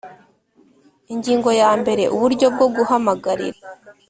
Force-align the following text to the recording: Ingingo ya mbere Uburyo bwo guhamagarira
Ingingo 1.13 1.49
ya 1.61 1.71
mbere 1.81 2.03
Uburyo 2.15 2.47
bwo 2.53 2.67
guhamagarira 2.75 3.61